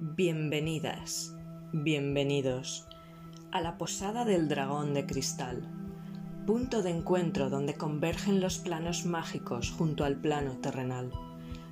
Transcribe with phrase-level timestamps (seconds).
[0.00, 1.34] Bienvenidas,
[1.72, 2.86] bienvenidos
[3.50, 5.60] a la Posada del Dragón de Cristal,
[6.46, 11.10] punto de encuentro donde convergen los planos mágicos junto al plano terrenal,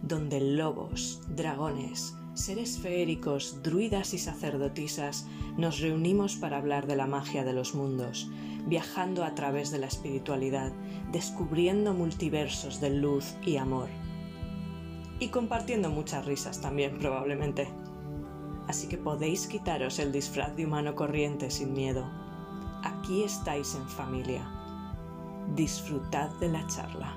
[0.03, 7.45] donde lobos, dragones, seres feéricos, druidas y sacerdotisas nos reunimos para hablar de la magia
[7.45, 8.29] de los mundos,
[8.67, 10.73] viajando a través de la espiritualidad,
[11.13, 13.89] descubriendo multiversos de luz y amor.
[15.21, 17.69] Y compartiendo muchas risas también, probablemente.
[18.69, 22.05] Así que podéis quitaros el disfraz de humano corriente sin miedo.
[22.83, 24.47] Aquí estáis en familia.
[25.55, 27.15] Disfrutad de la charla.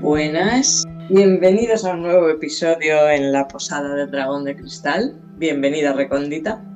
[0.00, 5.20] Buenas, bienvenidos a un nuevo episodio en la Posada del Dragón de Cristal.
[5.36, 6.69] Bienvenida Recondita.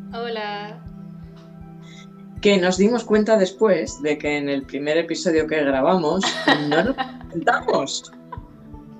[2.44, 6.22] Que nos dimos cuenta después de que en el primer episodio que grabamos
[6.68, 8.12] no nos presentamos.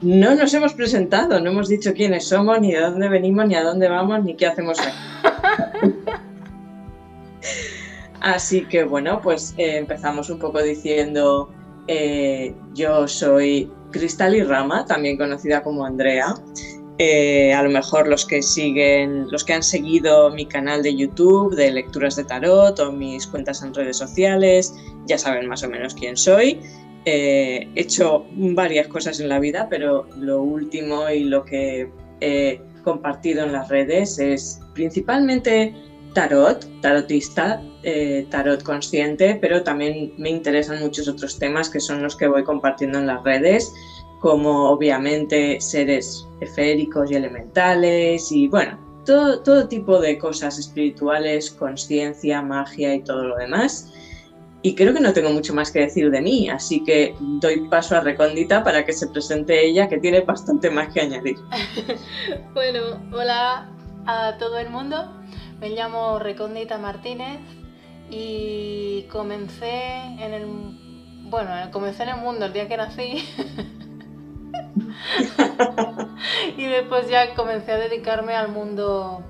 [0.01, 3.63] No nos hemos presentado, no hemos dicho quiénes somos, ni de dónde venimos, ni a
[3.63, 4.97] dónde vamos, ni qué hacemos aquí.
[8.23, 11.53] Así que bueno, pues eh, empezamos un poco diciendo,
[11.87, 16.35] eh, yo soy Cristal y Rama, también conocida como Andrea.
[16.99, 21.57] Eh, a lo mejor los que siguen, los que han seguido mi canal de YouTube
[21.57, 24.73] de lecturas de tarot o mis cuentas en redes sociales,
[25.07, 26.61] ya saben más o menos quién soy.
[27.05, 32.61] Eh, he hecho varias cosas en la vida, pero lo último y lo que he
[32.85, 35.75] compartido en las redes es principalmente
[36.15, 42.17] tarot, tarotista, eh, tarot consciente, pero también me interesan muchos otros temas que son los
[42.17, 43.73] que voy compartiendo en las redes,
[44.25, 52.41] como obviamente seres eféricos y elementales y bueno, todo, todo tipo de cosas espirituales, conciencia,
[52.41, 53.93] magia y todo lo demás.
[54.63, 57.99] Y creo que no tengo mucho más que decir de mí, así que doy paso
[57.99, 61.37] a Recóndita para que se presente ella, que tiene bastante más que añadir.
[62.55, 62.81] bueno,
[63.13, 63.71] hola
[64.07, 65.05] a todo el mundo.
[65.61, 67.41] Me llamo Recóndita Martínez
[68.09, 70.47] y comencé en el
[71.25, 73.23] bueno, comencé en el mundo el día que nací.
[76.57, 79.23] y después ya comencé a dedicarme al mundo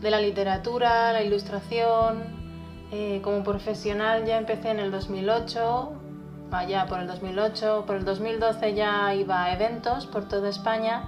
[0.00, 2.40] de la literatura, la ilustración.
[2.92, 5.92] Eh, como profesional ya empecé en el 2008,
[6.50, 11.04] allá por el 2008, por el 2012 ya iba a eventos por toda España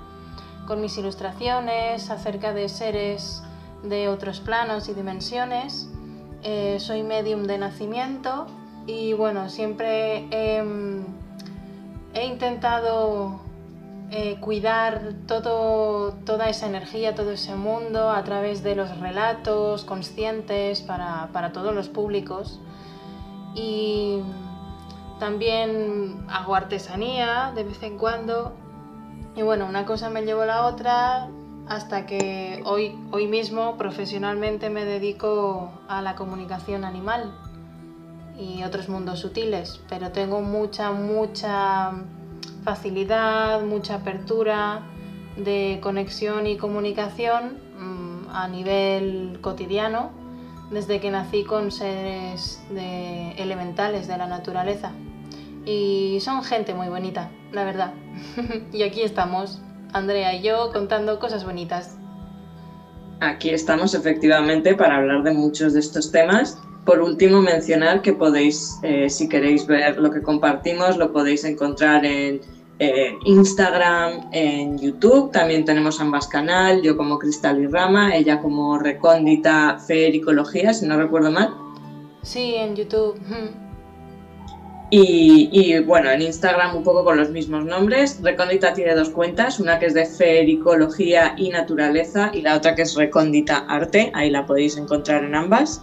[0.67, 3.43] con mis ilustraciones acerca de seres
[3.83, 5.89] de otros planos y dimensiones.
[6.45, 8.47] Eh, soy medium de nacimiento
[8.87, 13.41] y bueno, siempre he intentado
[14.15, 20.83] eh, cuidar todo, toda esa energía, todo ese mundo a través de los relatos conscientes
[20.83, 22.61] para, para todos los públicos.
[23.55, 24.21] Y
[25.19, 28.53] también hago artesanía de vez en cuando.
[29.35, 31.31] Y bueno, una cosa me llevó a la otra
[31.67, 37.33] hasta que hoy, hoy mismo profesionalmente me dedico a la comunicación animal
[38.39, 41.93] y otros mundos sutiles, pero tengo mucha, mucha
[42.65, 44.83] facilidad, mucha apertura
[45.37, 50.11] de conexión y comunicación mm, a nivel cotidiano
[50.71, 52.63] desde que nací con seres
[53.37, 54.93] elementales de la naturaleza.
[55.67, 57.93] Y son gente muy bonita, la verdad.
[58.73, 59.61] y aquí estamos,
[59.93, 61.99] Andrea y yo, contando cosas bonitas.
[63.21, 68.79] Aquí estamos efectivamente para hablar de muchos de estos temas por último, mencionar que podéis,
[68.83, 72.41] eh, si queréis ver lo que compartimos, lo podéis encontrar en
[72.81, 75.31] eh, Instagram, en YouTube.
[75.31, 80.97] También tenemos ambas canal, yo como Cristal y Rama, ella como Recóndita Fericología, si no
[80.97, 81.55] recuerdo mal.
[82.23, 83.21] Sí, en YouTube.
[84.91, 88.21] Y, y, bueno, en Instagram un poco con los mismos nombres.
[88.21, 92.83] Recóndita tiene dos cuentas, una que es de Fericología y Naturaleza y la otra que
[92.83, 95.83] es Recóndita Arte, ahí la podéis encontrar en ambas.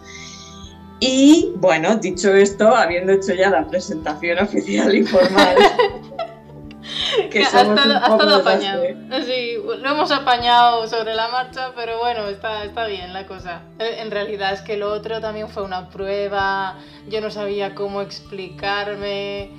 [1.00, 5.56] Y bueno, dicho esto, habiendo hecho ya la presentación oficial y formal,
[7.32, 8.84] que ha estado, apañado.
[9.26, 13.62] Sí, lo hemos apañado sobre la marcha, pero bueno, está, está bien la cosa.
[13.80, 19.52] En realidad es que lo otro también fue una prueba, yo no sabía cómo explicarme.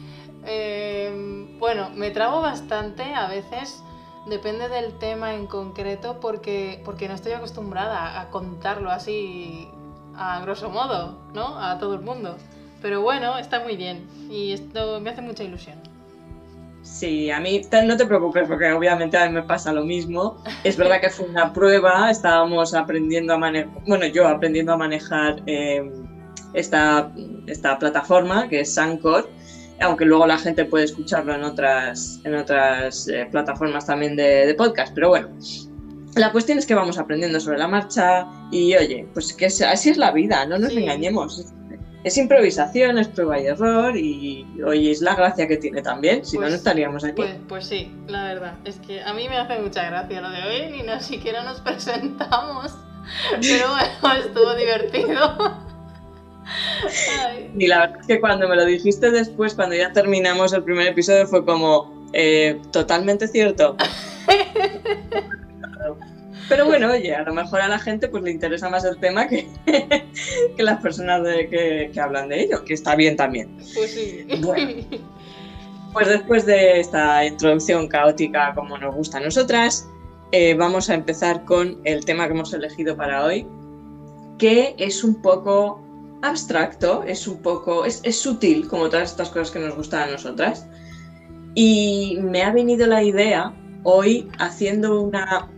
[0.44, 3.82] Em, bueno, me trago bastante a veces,
[4.26, 9.70] depende del tema en concreto, porque, porque no estoy acostumbrada a contarlo así
[10.20, 11.58] a grosso modo, ¿no?
[11.58, 12.36] A todo el mundo.
[12.82, 15.76] Pero bueno, está muy bien y esto me hace mucha ilusión.
[16.82, 20.42] Sí, a mí no te preocupes porque obviamente a mí me pasa lo mismo.
[20.64, 25.42] Es verdad que fue una prueba, estábamos aprendiendo a manejar, bueno, yo aprendiendo a manejar
[25.46, 25.90] em,
[26.52, 27.12] esta,
[27.46, 29.28] esta plataforma que es Sancor,
[29.80, 34.54] aunque luego la gente puede escucharlo en otras, en otras eh, plataformas también de, de
[34.54, 35.28] podcast, pero bueno,
[36.14, 39.96] la cuestión es que vamos aprendiendo sobre la marcha y oye, pues que así es
[39.96, 41.52] la vida, no nos engañemos.
[42.02, 46.36] Es improvisación, es prueba y error y oye, es la gracia que tiene también, si
[46.36, 47.16] no, no pues, estaríamos aquí.
[47.16, 50.42] Pues, pues, sí, la verdad, es que a mí me hace mucha gracia lo de
[50.42, 52.74] hoy, ni ni siquiera nos presentamos,
[53.40, 53.68] pero
[54.02, 55.60] bueno, estuvo divertido.
[57.56, 60.88] Y la verdad es que cuando me lo dijiste después, cuando ya terminamos el primer
[60.88, 63.76] episodio, fue como eh, totalmente cierto.
[66.50, 69.28] Pero bueno, oye, a lo mejor a la gente pues le interesa más el tema
[69.28, 69.48] que,
[70.56, 73.56] que las personas que, hablan de ello, que está bien también.
[73.56, 74.26] Pues sí.
[74.40, 74.82] Bueno,
[75.92, 79.88] pues después de esta introducción caótica como nos gusta a nosotras,
[80.32, 83.46] eh, vamos a empezar con el tema que hemos elegido para hoy,
[84.36, 85.80] que es un poco
[86.22, 90.12] abstracto, es un poco, es, es sutil, como todas estas cosas que nos gustan a
[90.12, 90.66] nosotras.
[91.54, 93.54] Y me ha venido la idea
[93.84, 95.48] hoy haciendo una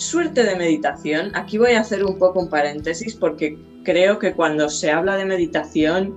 [0.00, 1.30] suerte de meditación.
[1.34, 5.26] Aquí voy a hacer un poco un paréntesis porque creo que cuando se habla de
[5.26, 6.14] meditación,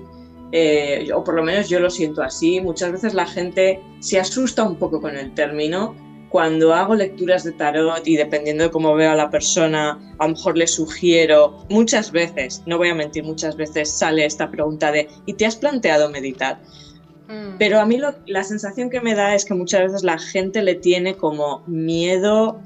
[0.51, 4.63] eh, o por lo menos yo lo siento así, muchas veces la gente se asusta
[4.63, 5.95] un poco con el término.
[6.29, 10.33] Cuando hago lecturas de tarot y dependiendo de cómo veo a la persona, a lo
[10.33, 15.07] mejor le sugiero, muchas veces, no voy a mentir, muchas veces sale esta pregunta de
[15.27, 16.59] ¿y te has planteado meditar?
[17.27, 17.57] Mm.
[17.59, 20.73] Pero a mí la sensación que me da es que muchas veces la gente le
[20.73, 22.59] tiene como miedo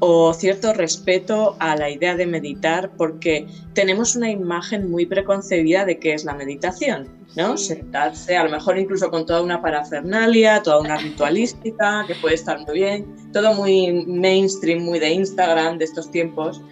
[0.00, 5.98] o cierto respeto a la idea de meditar porque tenemos una imagen muy preconcebida de
[5.98, 7.56] qué es la meditación, ¿no?
[7.56, 12.58] Sentarse, a lo mejor incluso con toda una parafernalia, toda una ritualística, que puede estar
[12.66, 16.62] muy bien, todo muy mainstream, muy de Instagram de estos tiempos,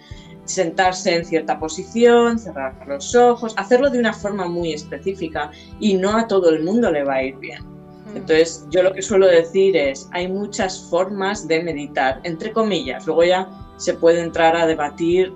[0.45, 6.17] sentarse en cierta posición, cerrar los ojos, hacerlo de una forma muy específica y no
[6.17, 7.78] a todo el mundo le va a ir bien.
[8.15, 13.23] Entonces, yo lo que suelo decir es, hay muchas formas de meditar, entre comillas, luego
[13.23, 15.33] ya se puede entrar a debatir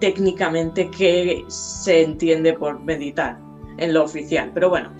[0.00, 3.38] técnicamente qué se entiende por meditar
[3.78, 4.92] en lo oficial, pero bueno.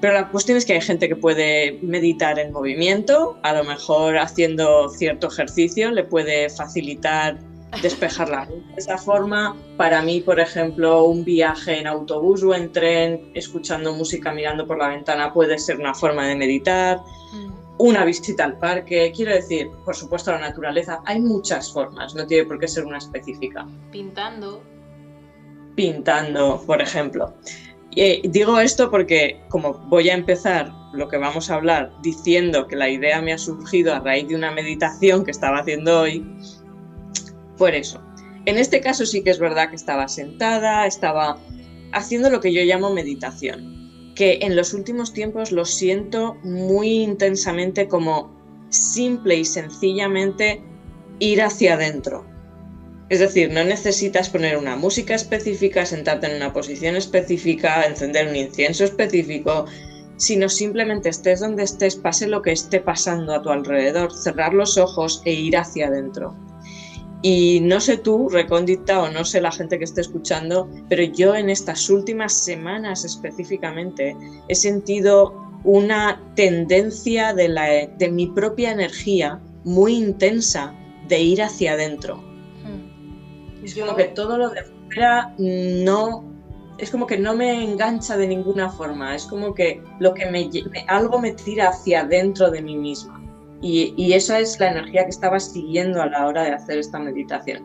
[0.00, 4.16] Pero la cuestión es que hay gente que puede meditar en movimiento, a lo mejor
[4.16, 7.40] haciendo cierto ejercicio le puede facilitar
[7.82, 9.56] despejar la mente de esa forma.
[9.76, 14.78] Para mí, por ejemplo, un viaje en autobús o en tren, escuchando música, mirando por
[14.78, 17.00] la ventana, puede ser una forma de meditar.
[17.32, 17.52] Mm.
[17.80, 21.00] Una visita al parque, quiero decir, por supuesto, la naturaleza.
[21.04, 23.68] Hay muchas formas, no tiene por qué ser una específica.
[23.92, 24.62] Pintando.
[25.76, 27.34] Pintando, por ejemplo.
[27.94, 32.76] Eh, digo esto porque, como voy a empezar lo que vamos a hablar diciendo que
[32.76, 36.24] la idea me ha surgido a raíz de una meditación que estaba haciendo hoy,
[37.58, 38.00] por eso.
[38.46, 41.38] En este caso sí que es verdad que estaba sentada, estaba
[41.92, 47.88] haciendo lo que yo llamo meditación, que en los últimos tiempos lo siento muy intensamente
[47.88, 48.34] como
[48.70, 50.62] simple y sencillamente
[51.18, 52.24] ir hacia adentro.
[53.08, 58.36] Es decir, no necesitas poner una música específica, sentarte en una posición específica, encender un
[58.36, 59.64] incienso específico,
[60.18, 64.76] sino simplemente estés donde estés, pase lo que esté pasando a tu alrededor, cerrar los
[64.76, 66.36] ojos e ir hacia adentro.
[67.22, 71.34] Y no sé tú, recóndita, o no sé la gente que esté escuchando, pero yo
[71.34, 75.34] en estas últimas semanas específicamente he sentido
[75.64, 80.74] una tendencia de, la, de mi propia energía muy intensa
[81.08, 82.16] de ir hacia adentro.
[82.16, 83.64] Hmm.
[83.64, 86.24] Es como que todo lo de fuera no,
[86.78, 90.48] es como que no me engancha de ninguna forma, es como que lo que me,
[90.86, 93.17] algo me tira hacia adentro de mí misma.
[93.60, 97.64] Y, esa es la energía que estaba siguiendo a la hora de hacer esta meditación.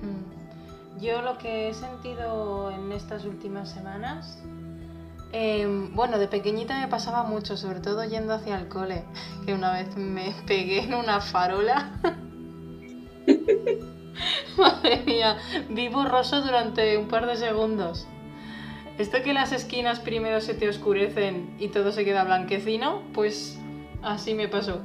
[0.00, 0.24] Hmm.
[1.00, 4.42] Yo lo que he sentido en estas últimas semanas,
[5.32, 9.04] em, bueno, de pequeñita me pasaba mucho, sobre todo yendo hacia el cole,
[9.44, 12.00] que una vez me pegué en una farola.
[14.56, 15.36] Madre mía,
[15.68, 18.06] vi borroso durante un par de segundos.
[18.96, 23.58] Esto que las esquinas primero se te oscurecen y todo se queda blanquecino, pues
[24.02, 24.80] así me pasó.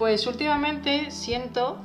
[0.00, 1.76] Pues últimamente siento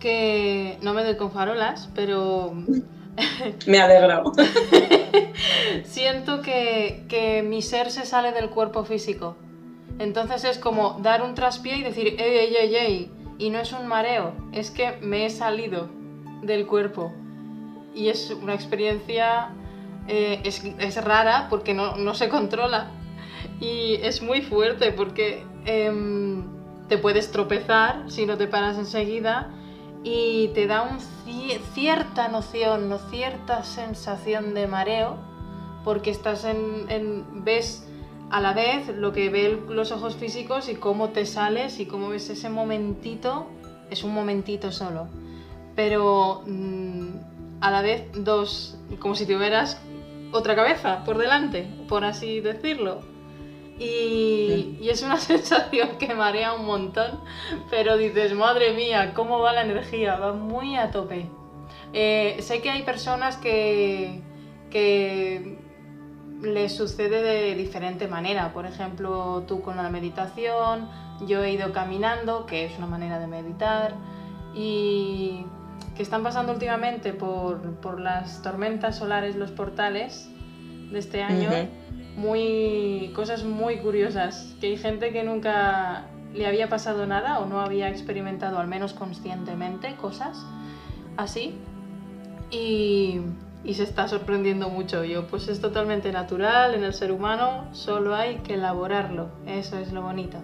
[0.00, 2.54] que no me doy con farolas, pero...
[3.68, 4.32] me alegro.
[5.84, 9.36] siento que, mi ser se sale del cuerpo físico.
[10.00, 13.10] Entonces es como dar un traspié y decir, ey, ey, ey, ey.
[13.38, 15.88] Y no es un mareo, es que me he salido
[16.42, 17.12] del cuerpo.
[17.94, 19.50] Y es una experiencia,
[20.08, 22.90] eh, es, rara porque no, no se controla,
[23.60, 26.60] Y es muy fuerte porque em,
[26.92, 29.48] te puedes tropezar si no te paras enseguida
[30.04, 30.98] y te da un
[31.72, 32.98] cierta noción, ¿no?
[32.98, 35.16] cierta sensación de mareo
[35.84, 37.88] porque estás en, ves
[38.28, 42.10] a la vez lo que ven los ojos físicos y cómo te sales y cómo
[42.10, 43.46] ves ese momentito,
[43.88, 45.08] es un momentito solo,
[45.74, 49.80] pero mm, a la vez dos, como si tuvieras
[50.30, 53.11] otra cabeza por delante, por así decirlo.
[53.78, 57.20] Y, y, es una sensación que marea un montón,
[57.70, 60.16] pero dices, madre mía, ¿cómo va la energía?
[60.16, 61.28] Va muy a tope.
[61.92, 64.22] Eh, sé que hay personas que,
[64.70, 65.58] que
[66.42, 68.52] les sucede de diferente manera.
[68.52, 70.88] Por ejemplo, tú con la meditación,
[71.26, 73.94] yo he ido caminando, que es una manera de meditar,
[74.54, 75.46] y
[75.96, 80.28] que están pasando últimamente por, las tormentas solares, los portales
[80.90, 81.50] de este año,
[82.16, 87.60] muy, cosas muy curiosas, que hay gente que nunca le había pasado nada o no
[87.60, 90.44] había experimentado, al menos conscientemente, cosas
[91.16, 91.54] así.
[92.50, 93.20] Y
[93.64, 95.04] y se está sorprendiendo mucho.
[95.04, 99.28] Yo, pues es totalmente natural en el ser humano, solo hay que elaborarlo.
[99.46, 100.38] Eso es lo bonito.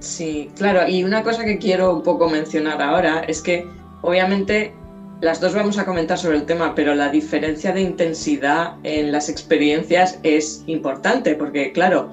[0.00, 0.88] Sí, claro.
[0.88, 3.66] Y una cosa que quiero un poco mencionar ahora es que,
[4.02, 4.74] obviamente,
[5.20, 9.28] las dos vamos a comentar sobre el tema, pero la diferencia de intensidad en las
[9.28, 12.10] experiencias es importante, porque, claro,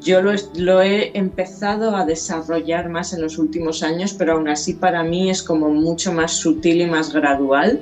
[0.00, 4.74] yo lo, lo, he empezado a desarrollar más en los últimos años, pero aún así
[4.74, 7.80] para mí es como mucho más sutil y más gradual.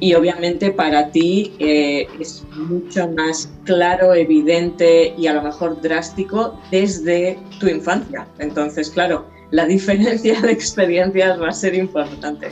[0.00, 6.58] Y obviamente para ti eh, es mucho más claro, evidente y a lo mejor drástico
[6.72, 8.26] desde tu infancia.
[8.40, 12.48] Entonces, claro, la diferencia de experiencias va a ser importante.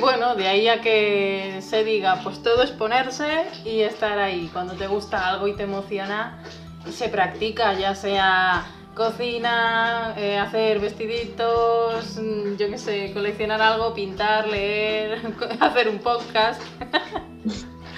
[0.00, 4.48] Bueno, de ahí a que se diga, pues todo es ponerse y estar ahí.
[4.52, 6.42] Cuando te gusta algo y te emociona,
[6.88, 8.64] se practica, ya sea
[8.94, 15.20] cocina, eh, hacer vestiditos, mm, yo qué sé, coleccionar algo, pintar, leer,
[15.60, 16.62] hacer un podcast.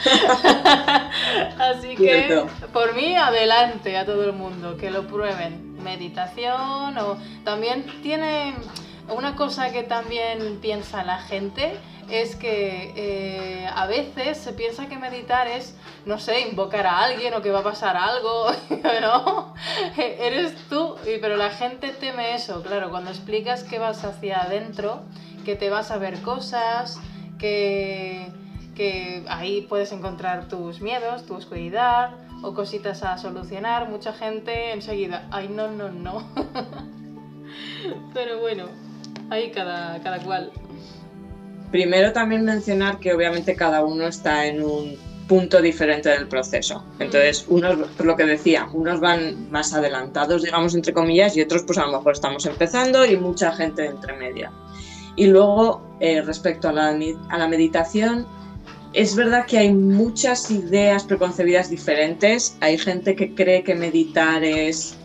[1.59, 5.71] Así que por mí adelante a todo el mundo, que lo prueben.
[5.83, 8.55] Meditación o también tiene
[9.17, 11.75] una cosa que también piensa la gente
[12.11, 15.77] es que eh, a veces se piensa que meditar es,
[16.07, 18.47] no sé, invocar a alguien o que va a pasar algo,
[19.01, 19.55] ¿no?
[19.97, 25.03] Eres tú, pero la gente teme eso, claro, cuando explicas que vas hacia adentro,
[25.45, 26.99] que te vas a ver cosas,
[27.39, 28.33] que,
[28.75, 35.29] que ahí puedes encontrar tus miedos, tu oscuridad o cositas a solucionar, mucha gente enseguida,
[35.31, 36.27] ay, no, no, no.
[38.15, 38.65] pero bueno,
[39.31, 40.51] ahí cada, cada cual.
[41.71, 46.85] Primero también mencionar que obviamente cada uno está en un punto diferente del proceso.
[46.99, 51.63] Entonces, unos, por lo que decía, unos van más adelantados, digamos, entre comillas, y otros
[51.63, 54.51] pues a lo mejor estamos empezando y mucha gente entre media.
[55.15, 56.89] Y luego, eh, respecto a la,
[57.29, 58.27] a la meditación,
[58.93, 62.57] es verdad que hay muchas ideas preconcebidas diferentes.
[62.61, 64.97] Hay gente que cree que meditar es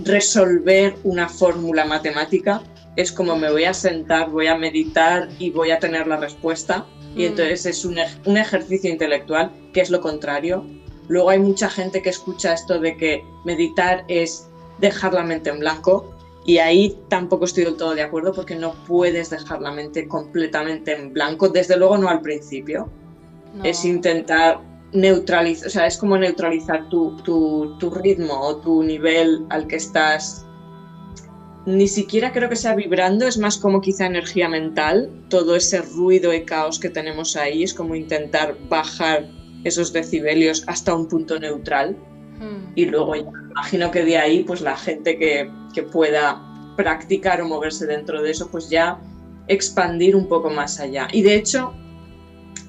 [0.00, 2.62] resolver una fórmula matemática
[2.96, 6.86] es como me voy a sentar, voy a meditar y voy a tener la respuesta.
[7.16, 7.26] Y mm.
[7.26, 7.96] entonces es un,
[8.26, 10.66] un, ejercicio intelectual, que es lo contrario.
[11.08, 15.60] Luego hay mucha gente que escucha esto de que meditar es dejar la mente en
[15.60, 16.14] blanco.
[16.44, 20.94] Y ahí tampoco estoy del todo de acuerdo porque no puedes dejar la mente completamente
[20.94, 22.90] en blanco, desde luego no al principio.
[23.62, 24.60] Es intentar
[24.92, 29.76] neutralizar, o sea, es como neutralizar tu, tu, tu ritmo o tu nivel al que
[29.76, 30.46] estás
[31.64, 36.34] ni siquiera creo que sea vibrando, es más como quizá energía mental, todo ese ruido
[36.34, 39.28] y caos que tenemos ahí, es como intentar bajar
[39.64, 41.96] esos decibelios hasta un punto neutral.
[42.38, 42.72] Hmm.
[42.74, 46.42] Y luego imagino que de ahí, pues la gente que, que, pueda
[46.76, 48.98] practicar o moverse dentro de eso, pues ya
[49.46, 51.06] expandir un poco más allá.
[51.12, 51.72] Y de hecho,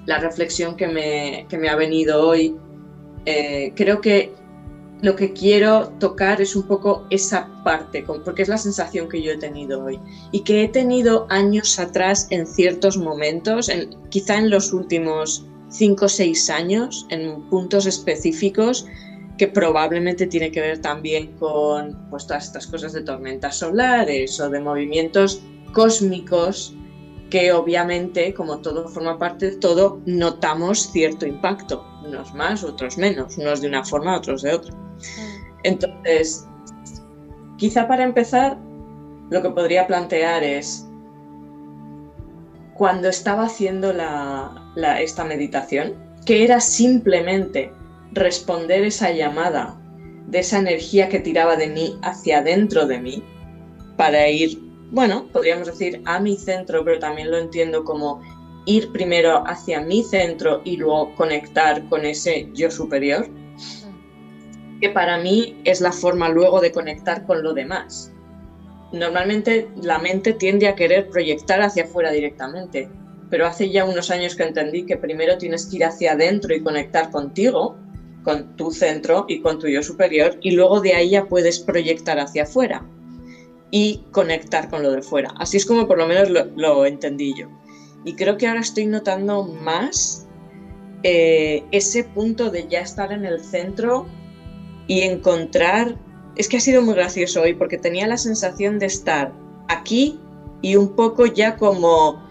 [0.05, 2.55] la reflexión que me, que me ha venido hoy,
[3.25, 4.33] eh, creo que
[5.03, 9.33] lo que quiero tocar es un poco esa parte, porque es la sensación que yo
[9.33, 9.99] he tenido hoy
[10.31, 13.69] y que he tenido años atrás en ciertos momentos,
[14.09, 18.85] quizá en los últimos cinco o seis años, en puntos específicos
[19.37, 24.49] que probablemente tiene que ver también con pues, todas estas cosas de tormentas solares o
[24.49, 25.41] de movimientos
[25.73, 26.73] cósmicos
[27.29, 33.37] que obviamente, como todo forma parte de todo, notamos cierto impacto, unos más, otros menos,
[33.37, 34.73] unos de una forma, otros de otra.
[35.63, 36.47] Entonces,
[37.57, 38.57] quizá para empezar,
[39.29, 40.87] lo que podría plantear es,
[42.73, 43.93] cuando estaba haciendo
[44.99, 45.93] esta meditación,
[46.25, 47.71] que era simplemente
[48.11, 49.79] responder esa llamada
[50.27, 53.23] de esa energía que tiraba de mí hacia adentro de mí
[53.97, 54.59] para ir,
[54.91, 58.21] bueno, podríamos decir a mi centro, pero también lo entiendo como
[58.65, 63.27] ir primero hacia mi centro y luego conectar con ese yo superior,
[64.83, 68.11] que para mí es la forma luego de conectar con lo demás.
[68.91, 72.89] Normalmente la mente tiende a querer proyectar hacia afuera directamente,
[73.29, 76.61] pero hace ya unos años que entendí que primero tienes que ir hacia adentro y
[76.61, 77.77] conectar contigo,
[78.25, 82.19] con tu centro y con tu yo superior, y luego de ahí ya puedes proyectar
[82.19, 82.85] hacia afuera
[83.71, 85.33] y conectar con lo de fuera.
[85.39, 87.47] Así es como por lo menos lo, entendí yo.
[88.03, 90.27] Y creo que ahora estoy notando más
[91.03, 94.07] eh, ese punto de ya estar en el centro
[94.87, 95.97] y encontrar...
[96.35, 99.31] Es que ha sido muy gracioso hoy porque tenía la sensación de estar
[99.67, 100.19] aquí
[100.61, 102.23] y un poco ya como,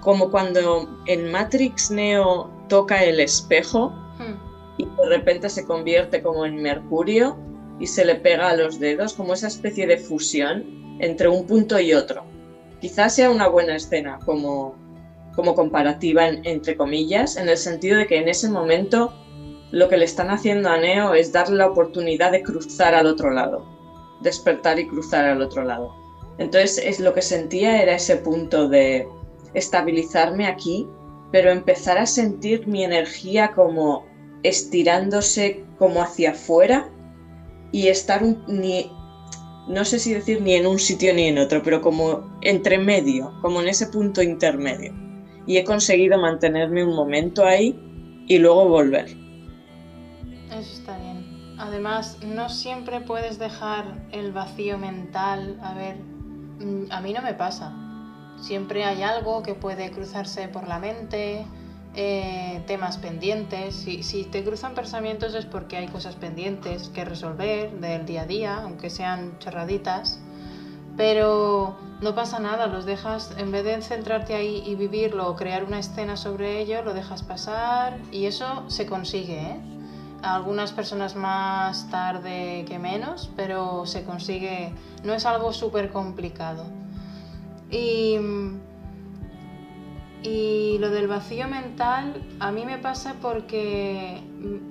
[0.00, 4.78] como cuando en Matrix Neo toca el espejo hmm.
[4.78, 7.36] y de repente se convierte como en Mercurio
[7.80, 10.64] y se le pega a los dedos, como esa especie de fusión
[11.00, 12.24] entre un punto y otro.
[12.80, 14.74] Quizás sea una buena escena como,
[15.34, 19.12] como comparativa, entre comillas, en el sentido de que en ese momento
[19.72, 23.30] lo que le están haciendo a Neo es darle la oportunidad de cruzar al otro
[23.30, 23.64] lado,
[24.20, 25.94] despertar y cruzar al otro lado.
[26.38, 29.06] Entonces es lo que sentía era ese punto de
[29.54, 30.88] estabilizarme aquí,
[31.32, 34.06] pero empezar a sentir mi energía como
[34.42, 36.88] estirándose como hacia afuera
[37.72, 38.90] y estar ni
[39.68, 43.32] no sé si decir ni en un sitio ni en otro, pero como entre medio,
[43.40, 44.92] como en ese punto intermedio
[45.46, 47.76] y he conseguido mantenerme un momento ahí
[48.28, 49.19] y luego volver.
[51.70, 55.60] Además, no siempre puedes dejar el vacío mental.
[55.62, 57.72] A ver, mm, a mí no me pasa.
[58.40, 61.46] Siempre hay algo que puede cruzarse por la mente,
[61.94, 63.76] eh, temas pendientes.
[63.76, 68.26] Si, si, te cruzan pensamientos es porque hay cosas pendientes que resolver del día a
[68.26, 70.18] día, aunque sean chorraditas.
[70.96, 75.62] Pero no pasa nada, los dejas, en vez de centrarte ahí y vivirlo o crear
[75.62, 79.38] una escena sobre ello, lo dejas pasar y eso se consigue.
[79.38, 79.79] ¿eh?
[80.22, 84.72] Algunas personas más tarde que menos, pero se consigue,
[85.04, 86.64] no es algo súper complicado.
[87.70, 88.16] Y,
[90.22, 94.22] y lo del vacío mental a mí me pasa porque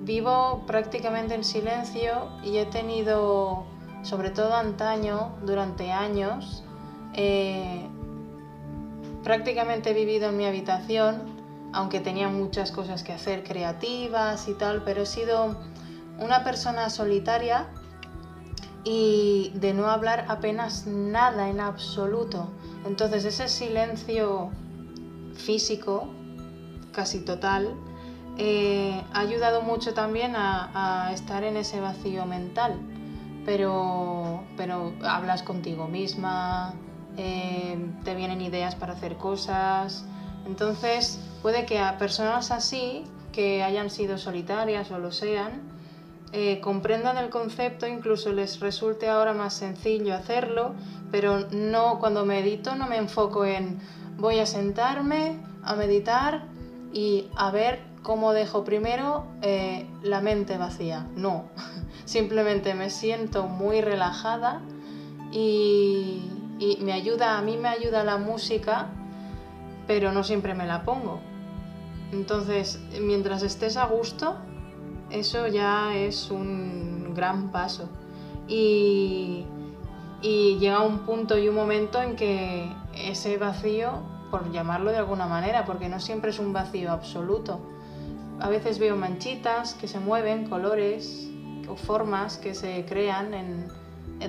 [0.02, 3.66] vivo prácticamente en silencio y he tenido
[4.02, 6.64] sobre todo antaño, durante años,
[7.14, 7.86] eh,
[9.22, 11.29] prácticamente he vivido en mi habitación,
[11.72, 15.56] aunque tenía muchas cosas que hacer creativas y tal, pero he sido
[16.18, 17.66] una persona solitaria
[18.84, 22.48] y de no hablar apenas nada en absoluto.
[22.86, 24.50] Entonces ese silencio
[25.34, 26.08] físico,
[26.92, 27.74] casi total,
[28.38, 32.80] eh, ha ayudado mucho también a estar en ese vacío mental
[33.44, 36.74] pero, pero hablas contigo misma,
[37.16, 40.04] eh, te vienen ideas para hacer cosas.
[40.46, 45.62] Entonces, puede que a personas así, que hayan sido solitarias o lo sean,
[46.32, 50.74] eh, comprendan el concepto, incluso les resulte ahora más sencillo hacerlo,
[51.10, 53.80] pero no cuando medito no me enfoco en
[54.16, 56.44] voy a sentarme a meditar
[56.92, 61.06] y a ver cómo dejo primero eh, la mente vacía.
[61.16, 61.46] No,
[62.04, 64.60] simplemente me siento muy relajada
[65.32, 66.28] y,
[66.80, 68.88] me ayuda, a mí me ayuda la música,
[69.86, 71.20] pero no siempre me la pongo.
[72.12, 74.36] Entonces, mientras estés a gusto,
[75.10, 77.88] eso ya es un gran paso.
[78.48, 79.44] Y,
[80.22, 85.26] y llega un punto y un momento en que ese vacío, por llamarlo de alguna
[85.26, 87.60] manera, porque no siempre es un vacío absoluto,
[88.40, 91.28] a veces veo manchitas que se mueven, colores
[91.68, 93.68] o formas que se crean en,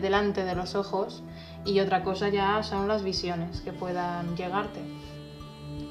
[0.02, 1.24] delante de los ojos
[1.65, 4.82] y otra cosa ya son las visiones que puedan llegarte.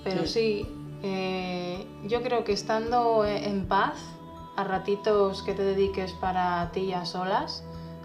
[0.04, 0.66] Pero sí,
[1.02, 3.94] eh, yo creo que estando en paz,
[4.56, 7.62] a ratitos que te dediques para ti a solas,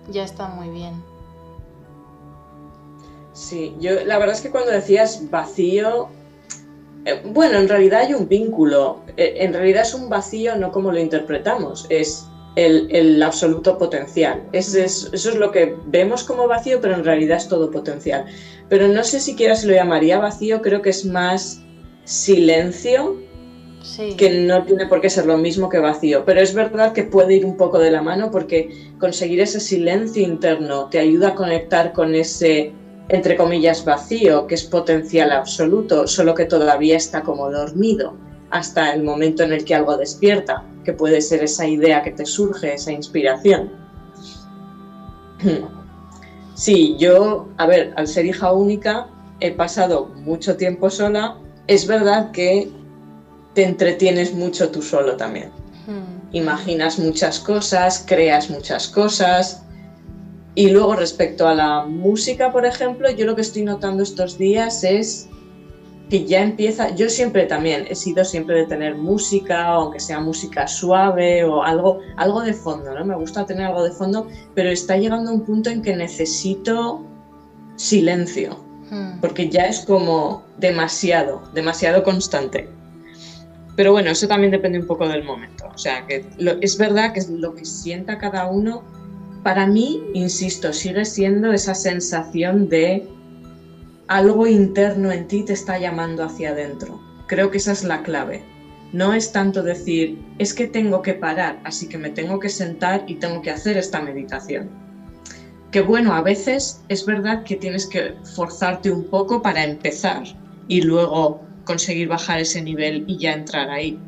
[0.10, 1.04] ya está muy bien.
[3.34, 6.08] Sí, yo la verdad es que cuando decías vacío,
[7.06, 9.02] eh, bueno, en realidad hay un vínculo.
[9.18, 14.48] Eh, en realidad es un vacío, no como lo interpretamos, es el, absoluto potencial.
[14.54, 18.26] eso es lo que vemos como vacío, pero en realidad es todo potencial.
[18.70, 21.65] Pero no sé siquiera si lo llamaría vacío, creo que es más
[22.06, 23.18] silencio,
[24.18, 26.26] que no tiene por qué ser lo mismo que vacío.
[26.26, 30.24] Pero es verdad que puede ir un poco de la mano porque conseguir ese silencio
[30.24, 32.72] interno te ayuda a conectar con ese
[33.10, 38.16] entre comillas, vacío, que es potencial absoluto, solo que todavía está como dormido
[38.50, 42.26] hasta el momento en el que algo despierta, que puede ser esa idea que te
[42.26, 43.72] surge, esa inspiración.
[46.58, 49.10] Sí, yo, a ver, al ser hija única,
[49.42, 51.38] he pasado mucho tiempo sola.
[51.68, 52.70] Es verdad que
[53.54, 55.50] te entretienes mucho tú solo también.
[55.88, 56.36] Hmm.
[56.36, 59.64] Imaginas muchas cosas, creas muchas cosas.
[60.54, 64.84] Y luego respecto a la música, por ejemplo, yo lo que estoy notando estos días
[64.84, 65.28] es
[66.10, 70.68] que ya empieza, yo siempre también he sido siempre de tener música, aunque sea música
[70.68, 73.04] suave o algo, algo de fondo, ¿no?
[73.04, 77.04] Me gusta tener algo de fondo, pero está llegando a un punto en que necesito
[77.76, 79.20] silencio, hmm.
[79.22, 82.70] porque ya es como demasiado, demasiado constante.
[83.76, 85.66] Pero bueno, eso también depende un poco del momento.
[85.74, 86.26] O sea, que
[86.62, 88.84] es verdad que lo que sienta cada uno,
[89.44, 93.06] para mí, insisto, sigue siendo esa sensación de
[94.08, 97.02] algo interno en ti te está llamando hacia adentro.
[97.28, 98.44] Creo que esa es la clave.
[98.94, 103.04] No es tanto decir, es que tengo que parar, así que me tengo que sentar
[103.08, 104.70] y tengo que hacer esta meditación.
[105.76, 110.24] Que bueno, a veces es verdad que tienes que forzarte un poco para empezar
[110.70, 114.00] y luego conseguir bajar ese nivel y ya entrar ahí.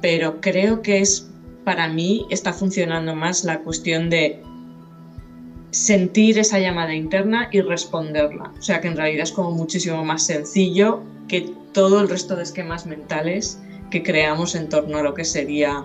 [0.00, 1.28] Pero creo que es,
[1.64, 4.40] para mí, está funcionando más la cuestión de
[5.72, 8.52] sentir esa llamada interna y responderla.
[8.56, 12.44] O sea que en realidad es como muchísimo más sencillo que todo el resto de
[12.44, 13.58] esquemas mentales
[13.90, 15.84] que creamos en torno a lo que sería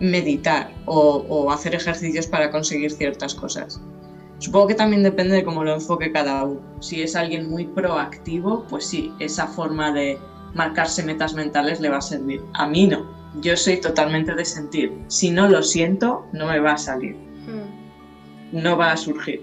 [0.00, 3.80] meditar o, hacer ejercicios para conseguir ciertas cosas.
[4.38, 6.60] Supongo que también depende de cómo lo enfoque cada uno.
[6.80, 10.18] Si es alguien muy proactivo, pues sí, esa forma de
[10.54, 12.42] marcarse metas mentales le va a servir.
[12.54, 13.06] A mí no.
[13.40, 14.92] Yo soy totalmente de sentir.
[15.08, 17.26] Si no lo siento, no me va a salir
[18.52, 19.42] no va a surgir.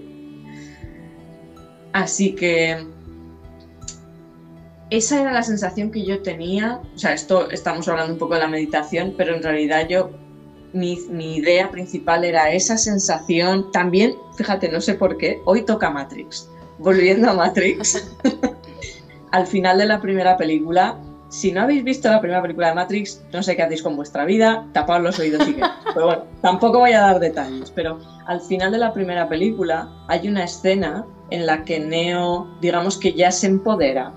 [1.92, 2.88] Así que
[4.90, 6.82] esa era la sensación que yo tenía.
[6.96, 10.12] O sea, esto estamos hablando un poco de la meditación, pero en realidad yo,
[10.74, 13.72] mi, mi idea principal era esa sensación.
[13.72, 16.50] También, fíjate, no sé por qué, hoy toca Matrix.
[16.80, 18.04] Volviendo a Matrix,
[19.32, 20.98] al final de la primera película,
[21.34, 24.24] si no habéis visto la primera película de Matrix, no sé qué hacéis con vuestra
[24.24, 25.64] vida, tapad los oídos y que.
[25.94, 30.28] Pero bueno, tampoco voy a dar detalles, pero al final de la primera película hay
[30.28, 34.14] una escena en la que Neo, digamos que ya se empodera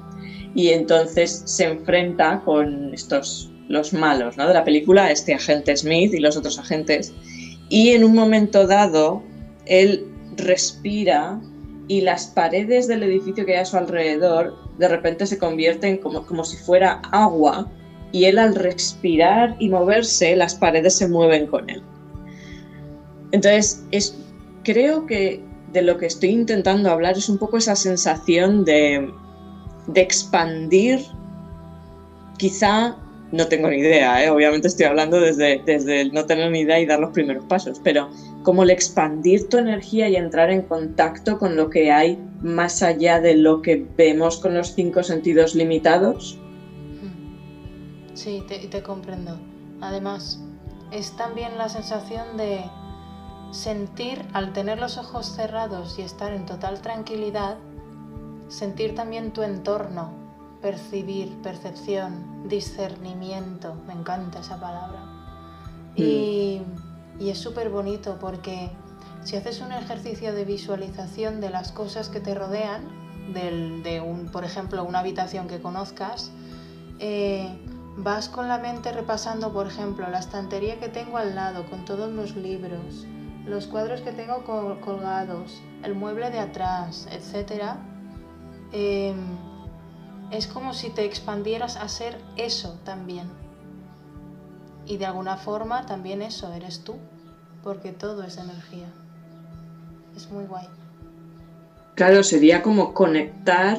[0.55, 4.47] y entonces se enfrenta con estos, los malos ¿no?
[4.47, 7.13] de la película, este agente Smith y los otros agentes,
[7.69, 9.23] y en un momento dado
[9.67, 11.41] él respira
[11.89, 16.27] y las paredes del edificio que hay a su alrededor de repente se convierten como,
[16.27, 17.71] como si fuera agua
[18.13, 21.83] y él al respirar y moverse, las paredes se mueven con él.
[23.33, 24.17] Entonces, es,
[24.63, 29.13] creo que de lo que estoy intentando hablar es un poco esa sensación de,
[29.89, 31.01] de expandir,
[32.39, 32.97] quizá,
[33.33, 34.31] no tengo ni idea, ¿eh?
[34.31, 37.81] obviamente estoy hablando desde, desde el no tener ni idea y dar los primeros pasos,
[37.83, 38.09] pero
[38.43, 43.21] como el expandir tu energía y entrar en contacto con lo que hay más allá
[43.21, 46.39] de lo que vemos con los cinco sentidos limitados.
[48.15, 49.39] Sí, te, te comprendo.
[49.81, 50.41] Además,
[50.93, 52.61] es también la sensación de
[53.51, 57.57] sentir, al tener los ojos cerrados y estar en total tranquilidad,
[58.49, 60.26] sentir también tu entorno,
[60.67, 65.01] percibir, percepción, discernimiento, me encanta esa palabra.
[65.95, 66.87] Y mm.
[67.19, 68.71] Y es súper bonito porque
[69.25, 72.85] si haces un ejercicio de visualización de las cosas que te rodean,
[73.33, 76.31] de un, por ejemplo, una habitación que conozcas,
[77.01, 77.59] eh,
[77.97, 82.13] vas con la mente repasando, por ejemplo, la estantería que tengo al lado con todos
[82.13, 83.07] los libros,
[83.47, 84.45] los cuadros que tengo
[84.81, 87.79] colgados, el mueble de atrás, etc.
[90.31, 93.29] es como si te expandieras a ser eso también
[94.87, 96.97] y de alguna forma también eso eres tú,
[97.63, 98.87] porque todo es energía.
[100.17, 100.67] Es muy guay.
[101.95, 103.79] Claro, sería como conectar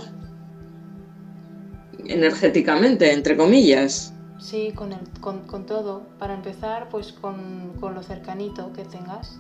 [2.06, 4.14] energéticamente, entre comillas.
[4.40, 6.04] Sí, con, el, con, todo.
[6.20, 9.40] Para empezar, pues con, lo cercanito que tengas.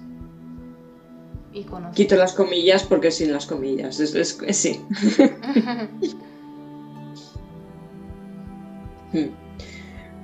[1.54, 4.00] Y Quito las comillas porque sin las comillas.
[4.00, 4.82] Es, es, sí.
[9.26, 9.48] Hmm.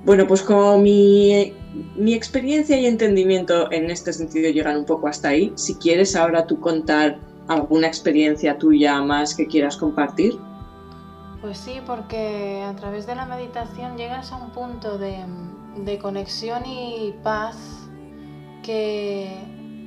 [0.05, 1.53] Bueno, pues como mi,
[1.97, 6.59] experiencia y entendimiento en este sentido llegan un poco hasta ahí, si quieres ahora tú
[6.59, 10.37] contar alguna experiencia tuya más que quieras compartir.
[11.41, 15.17] Pues sí, porque a través de la meditación llegas a un punto de,
[15.77, 17.57] de conexión y paz
[18.61, 19.29] que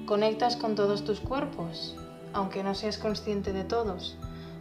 [0.07, 1.97] conectas con todos tus cuerpos,
[2.33, 4.17] aunque no seas consciente de todos.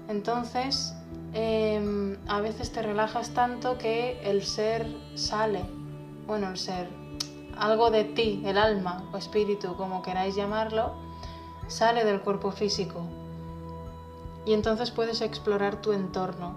[0.09, 0.93] Entonces,
[1.37, 5.65] Em, a veces te relajas tanto que el ser sale,
[6.25, 6.87] bueno, el ser,
[7.57, 10.93] algo de ti, el alma o espíritu, como queráis llamarlo,
[11.67, 13.01] sale del cuerpo físico.
[14.45, 16.55] Y entonces puedes explorar tu entorno.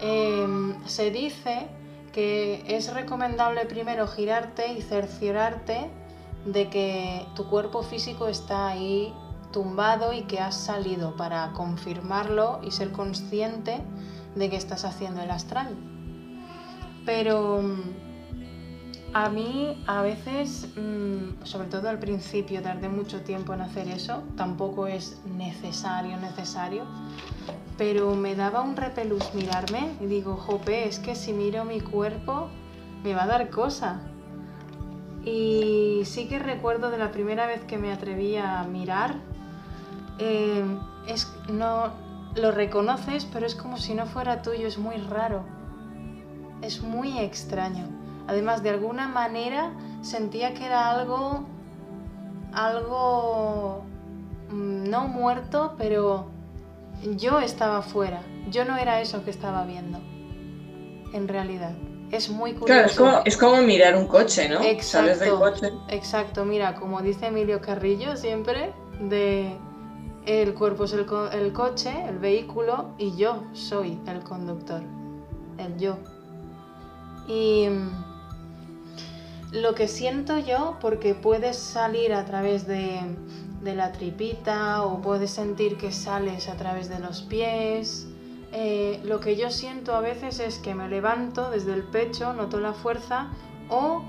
[0.00, 1.68] Em, se dice
[2.12, 5.90] que es recomendable primero girarte y cerciorarte
[6.44, 9.14] de que tu cuerpo físico está ahí
[9.54, 13.80] tumbado y que has salido para confirmarlo y ser consciente
[14.34, 15.68] de que estás haciendo el astral.
[17.06, 23.60] Pero mm, a mí a veces, mm, sobre todo al principio, tardé mucho tiempo en
[23.60, 26.82] hacer eso, tampoco es necesario, necesario,
[27.78, 32.48] pero me daba un repelús mirarme y digo, jope, es que si miro mi cuerpo
[33.04, 34.00] me va a dar cosa.
[35.24, 39.20] Y sí que recuerdo de la primera vez que me atreví a mirar,
[40.18, 40.64] eh,
[41.06, 41.92] es, no
[42.36, 45.44] lo reconoces, pero es como si no fuera tuyo, es muy raro,
[46.62, 47.88] es muy extraño.
[48.26, 49.72] Además, de alguna manera
[50.02, 51.44] sentía que era algo,
[52.52, 53.84] algo
[54.50, 56.26] mm, no muerto, pero
[57.16, 58.22] yo estaba fuera.
[58.50, 59.98] Yo no era eso que estaba viendo,
[61.12, 61.72] en realidad.
[62.10, 63.02] Es muy curioso.
[63.02, 64.62] Claro, es como, mirar un coche, ¿no?
[64.62, 65.72] Exacto, coche.
[65.88, 66.44] exacto.
[66.44, 69.56] Mira, como dice Emilio Carrillo siempre, de
[70.26, 74.82] el cuerpo es el, el, coche, el vehículo, y yo soy el conductor,
[75.58, 75.98] el yo.
[77.28, 77.90] Y mm,
[79.52, 83.00] lo que siento yo, porque puedes salir a través de,
[83.62, 88.06] de la tripita o puedes sentir que sales a través de los pies,
[88.52, 92.60] eh, lo que yo siento a veces es que me levanto desde el pecho, noto
[92.60, 93.30] la fuerza,
[93.68, 94.02] o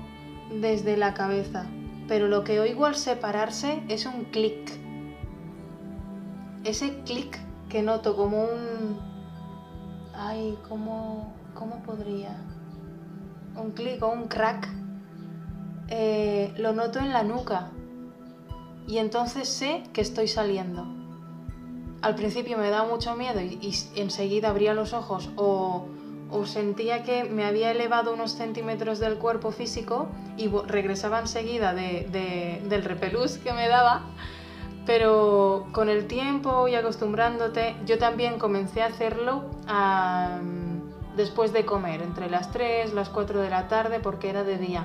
[0.60, 1.66] desde la cabeza.
[2.06, 4.85] Pero lo que oigo al separarse es un clic
[6.68, 8.98] ese clic que noto como un...
[10.14, 12.36] Ay, ¿cómo, cómo podría?
[13.56, 14.68] Un clic o un crack.
[15.88, 17.70] Eh, lo noto en la nuca.
[18.86, 20.86] Y entonces sé que estoy saliendo.
[22.02, 25.86] Al principio me da mucho miedo y, enseguida abría los ojos o,
[26.44, 33.38] sentía que me había elevado unos centímetros del cuerpo físico y regresaba enseguida del repelús
[33.38, 34.02] que me daba
[34.86, 39.44] pero con el tiempo y acostumbrándote, yo también comencé a hacerlo
[41.16, 44.82] después de comer, entre las 3, las 4 de la tarde, porque era de día.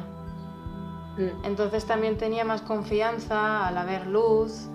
[1.17, 1.45] Mm.
[1.45, 4.67] Entonces también tenía más confianza al haber luz,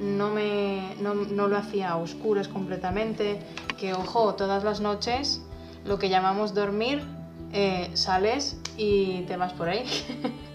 [0.00, 1.14] no, me, no,
[1.48, 3.40] lo hacía a oscuras completamente,
[3.78, 5.42] que ojo, todas las noches
[5.84, 7.02] lo que llamamos dormir,
[7.52, 9.84] eh, sales y te vas por ahí.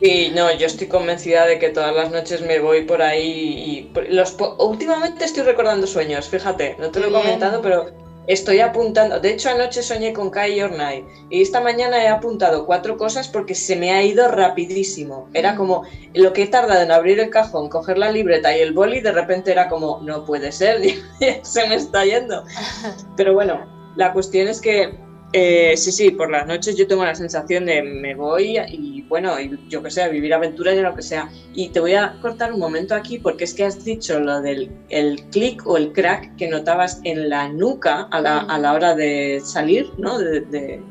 [0.00, 3.92] Sí, no, yo estoy convencida de que todas las noches me voy por ahí y
[4.08, 7.84] los últimamente estoy recordando sueños, fíjate, no te lo he comentado, pero
[8.26, 9.20] estoy apuntando.
[9.20, 13.28] De hecho, anoche soñé con Kai Your Night y esta mañana he apuntado cuatro cosas
[13.28, 15.28] porque se me ha ido rapidísimo.
[15.34, 15.82] Era como
[16.14, 19.12] lo que he tardado en abrir el cajón, coger la libreta y el boli, de
[19.12, 20.80] repente era como, no puede ser,
[21.42, 22.42] se me está yendo.
[23.16, 24.94] Pero bueno, la cuestión es que
[25.32, 29.34] eh, sí, sí, por las noches yo tengo la sensación de me voy y bueno,
[29.68, 31.30] yo que sé, a vivir aventuras y lo que sea.
[31.54, 34.70] Y te voy a cortar un momento aquí porque es que has dicho lo del
[34.88, 38.96] el clic o el crack que notabas en la nuca a la, a la hora
[38.96, 40.18] de salir, ¿no?
[40.18, 40.82] De,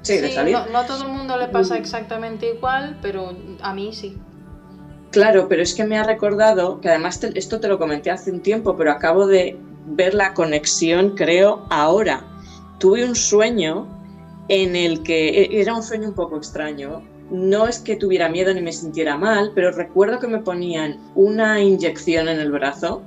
[0.00, 0.54] sí, de salir.
[0.54, 4.16] No, no a todo el mundo le pasa exactamente igual, pero a mí sí.
[5.10, 8.40] Claro, pero es que me ha recordado, que además esto te lo comenté hace un
[8.40, 12.31] tiempo, pero acabo de ver la conexión, creo, ahora
[12.82, 13.86] tuve un sueño
[14.48, 17.00] en el que e, era un sueño un poco extraño.
[17.30, 21.62] No es que tuviera miedo ni me sintiera mal, pero recuerdo que me ponían una
[21.62, 23.02] inyección en el brazo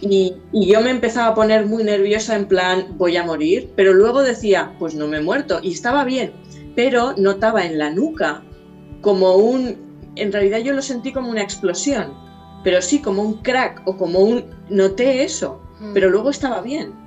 [0.00, 4.24] y, yo me empezaba a poner muy nerviosa en plan voy a morir, pero luego
[4.24, 6.32] decía pues no me he muerto y estaba bien,
[6.74, 8.42] pero notaba en la nuca
[9.02, 9.76] como un,
[10.16, 12.12] en realidad yo lo sentí como una explosión,
[12.64, 15.94] pero sí como un crack o como un, noté eso, mm.
[15.94, 17.05] pero luego estaba bien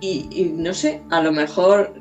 [0.00, 1.94] y, no sé, a lo mejor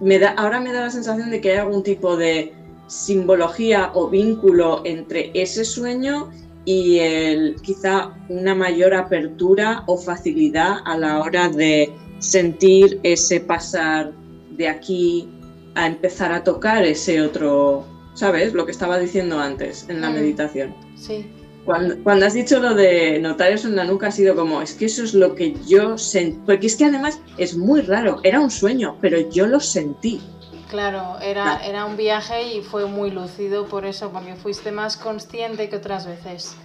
[0.00, 2.54] me da, ahora me da la sensación de que hay algún tipo de
[2.86, 6.30] simbología o vínculo entre ese sueño
[6.64, 14.12] y el, quizá una mayor apertura o facilidad a la hora de sentir ese pasar
[14.52, 15.28] de aquí
[15.74, 17.84] a empezar a tocar ese otro,
[18.14, 18.52] ¿sabes?
[18.52, 20.14] Lo que estaba diciendo antes en la mm.
[20.14, 20.74] meditación.
[20.94, 21.26] Sí.
[21.64, 24.86] Cuando, has dicho lo de notar eso en la nuca ha sido como, es que
[24.86, 28.50] eso es lo que yo sentí, porque es que además es muy raro, era un
[28.50, 30.20] sueño, pero yo lo sentí.
[30.68, 35.68] Claro, era, era un viaje y fue muy lúcido por eso, porque fuiste más consciente
[35.68, 36.56] que otras veces.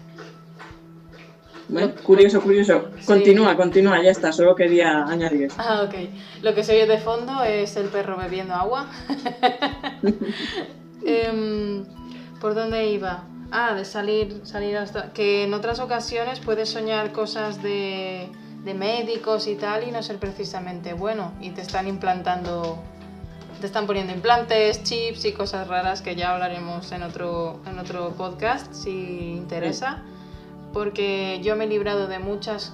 [1.68, 2.90] Bueno, curioso, curioso.
[3.06, 5.52] Continúa, continúa, ya está, solo quería añadir.
[5.58, 5.96] Ah, ok.
[6.42, 8.90] Lo que se oye de fondo es el perro bebiendo agua.
[11.06, 11.86] Em,
[12.42, 13.24] ¿Por dónde iba?
[13.52, 15.14] Ah, de salir, salir hasta...
[15.14, 18.30] Que en otras ocasiones puedes soñar cosas de,
[18.64, 21.32] de médicos y tal y no ser precisamente bueno.
[21.42, 22.82] Y te están implantando...
[23.62, 28.12] Te están poniendo implantes, chips y cosas raras que ya hablaremos en otro, en otro
[28.12, 30.04] podcast si interesa.
[30.74, 32.74] Porque yo me he librado de muchas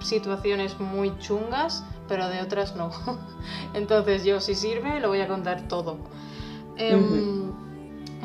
[0.00, 2.90] situaciones muy chungas, pero de otras no.
[3.74, 5.98] Entonces yo si sirve lo voy a contar todo.
[6.76, 7.52] Em,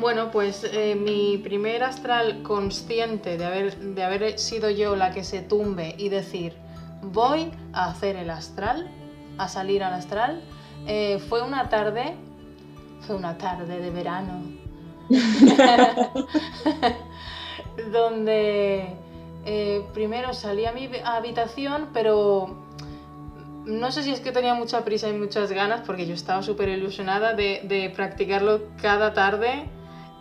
[0.00, 5.24] bueno, pues eh, mi primer astral consciente de haber, de haber sido yo la que
[5.24, 6.54] se tumbe y decir,
[7.02, 8.90] voy a hacer el astral,
[9.38, 10.42] a salir al astral,
[10.86, 12.14] eh, fue una tarde,
[13.06, 14.42] fue una tarde de verano,
[17.92, 18.94] donde
[19.44, 22.60] eh, primero salí a mi habitación, pero
[23.64, 26.68] no sé si es que tenía mucha prisa y muchas ganas, porque yo estaba súper
[26.68, 29.68] ilusionada de, de, practicarlo cada tarde.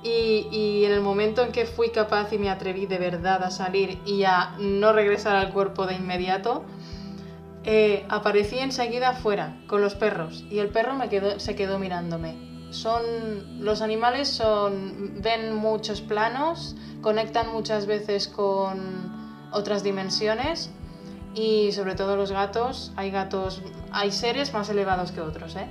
[0.01, 3.51] Y, y, en el momento en que fui capaz y me atreví de verdad a
[3.51, 6.63] salir y a no regresar al cuerpo de inmediato,
[7.65, 12.35] eh, aparecí enseguida afuera con los perros y el perro me quedó, se quedó mirándome.
[12.71, 20.71] Son, los animales son, ven muchos planos, conectan muchas veces con otras dimensiones
[21.35, 25.67] y sobre todo los gatos, hay gatos, hay seres más elevados que otros, ¿eh?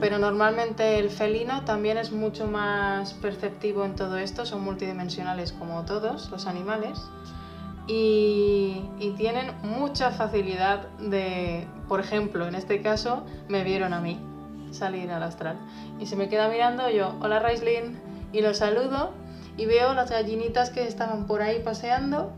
[0.00, 5.82] Pero normalmente el felino también es mucho más perceptivo en todo esto, son multidimensionales como
[5.86, 7.00] todos los animales
[7.86, 14.20] y, y tienen mucha facilidad de, por ejemplo, en este caso me vieron a mí
[14.72, 15.56] salir al astral.
[15.98, 17.98] Y se me queda mirando yo, hola Raislin,
[18.32, 19.12] y lo saludo
[19.56, 22.32] y veo las gallinitas que estaban por ahí paseando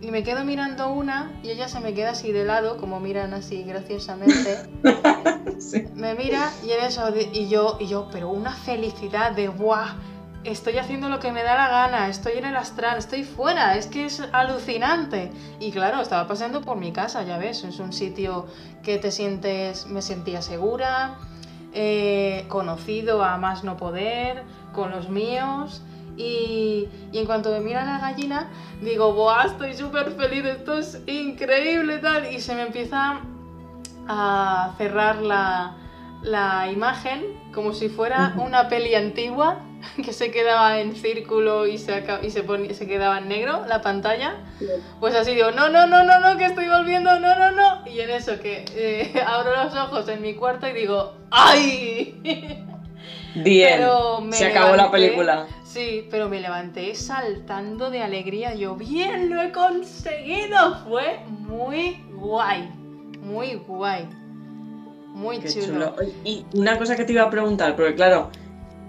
[0.00, 3.34] y me quedo mirando una y ella se me queda así de lado, como miran
[3.34, 4.68] así graciosamente.
[5.94, 9.96] Me mira y en eso, y yo, y yo, pero una felicidad de ¡buah!
[10.44, 13.88] Estoy haciendo lo que me da la gana, estoy en el astral, estoy fuera, es
[13.88, 15.32] que es alucinante.
[15.58, 18.46] Y claro, estaba pasando por mi casa, ya ves, es un sitio
[18.84, 21.16] que te sientes, me sentía segura,
[21.74, 25.82] eh, conocido a más no poder, con los míos.
[26.18, 28.48] Y, en cuanto me mira la gallina,
[28.82, 29.46] digo, ¡buah!
[29.46, 32.32] Estoy súper feliz, esto es increíble, tal.
[32.32, 33.20] Y se me empieza
[34.08, 35.76] a cerrar la,
[36.22, 39.60] la imagen como si fuera una peli antigua
[40.04, 44.36] que se quedaba en círculo y se, y se, se quedaba en negro la pantalla.
[45.00, 47.88] Pues así digo, no, no, no, no, no, que estoy volviendo, no, no, no.
[47.88, 52.64] Y en eso que eh, abro los ojos en mi cuarto y digo, ¡ay!
[53.34, 53.80] Bien,
[54.30, 55.46] se acabó la película.
[55.64, 58.54] Sí, pero me levanté saltando de alegría.
[58.54, 60.78] Yo, bien, lo he conseguido.
[60.88, 62.68] Fue muy guay.
[63.20, 64.08] Muy guay.
[65.08, 65.94] Muy chulo.
[66.24, 68.30] Y una cosa que te iba a preguntar, porque claro,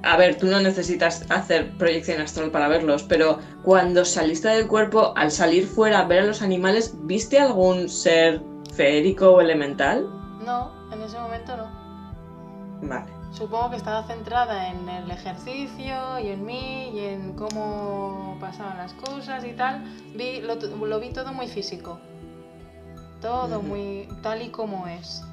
[0.04, 5.14] a ver, tú no necesitas hacer proyección astral para verlos, pero cuando saliste del cuerpo,
[5.18, 8.42] al salir fuera a ver a los animales, ¿viste algún ser
[8.74, 10.08] feérico o elemental?
[10.46, 11.68] No, en ese momento no.
[12.84, 13.19] Vale.
[13.32, 18.94] Supongo que estaba centrada en el ejercicio y en mí y en cómo pasaban las
[18.94, 19.84] cosas y tal.
[20.16, 22.00] Vi, lo, vi todo muy físico.
[23.22, 25.24] Todo muy tal y como es.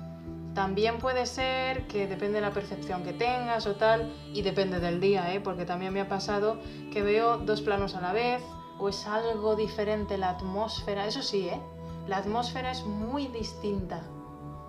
[0.54, 5.00] También puede ser que depende de la percepción que tengas o tal, y depende del
[5.00, 5.40] día, ¿eh?
[5.40, 6.58] porque también me ha pasado
[6.92, 8.42] que veo dos planos a la vez,
[8.78, 11.06] o es algo diferente la atmósfera.
[11.06, 11.60] Eso sí, ¿eh?
[12.08, 14.02] la atmósfera es muy distinta,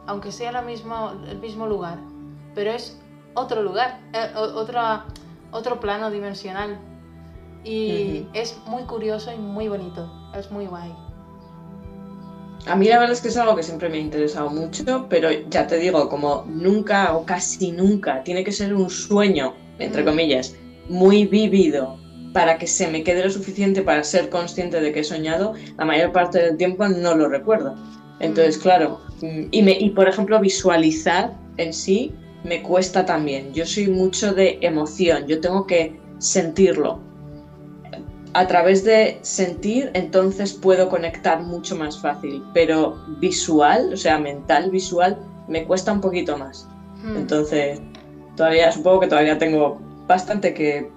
[0.08, 2.00] aunque sea la misma, el mismo lugar,
[2.54, 3.00] pero es
[3.34, 4.32] otro lugar, eh,
[5.52, 6.80] otro plano dimensional.
[7.64, 10.94] Y es muy curioso y muy bonito, es muy guay.
[12.66, 15.30] A mí la verdad es que es algo que siempre me ha interesado mucho, pero
[15.50, 20.56] ya te digo, como nunca o casi nunca tiene que ser un sueño, entre comillas,
[20.90, 21.98] muy vivido
[22.34, 25.86] para que se me quede lo suficiente para ser consciente de que he soñado, la
[25.86, 27.76] mayor parte del tiempo no lo recuerdo.
[28.20, 33.54] Entonces, claro, mm, y, me, y por ejemplo visualizar en sí me cuesta también.
[33.54, 37.00] Yo soy mucho de emoción, yo tengo que sentirlo.
[38.34, 44.70] A través de sentir, entonces puedo conectar mucho más fácil, pero visual, o sea, mental,
[44.70, 46.68] visual, me cuesta un poquito más.
[47.04, 47.18] Hmm.
[47.18, 47.80] Entonces,
[48.36, 50.92] todavía, supongo que todavía tengo bastante que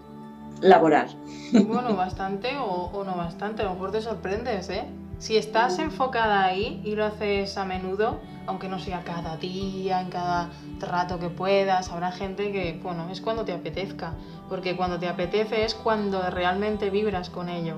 [0.60, 1.08] laborar.
[1.52, 4.84] Bueno, bastante o, o no bastante, a lo mejor te sorprendes, ¿eh?
[5.20, 10.08] Si estás enfocada ahí y lo haces a menudo, aunque no sea cada día, en
[10.08, 10.48] cada
[10.78, 14.14] rato que puedas, habrá gente que, bueno, es cuando te apetezca,
[14.48, 17.76] porque cuando te apetece es cuando realmente vibras con ello.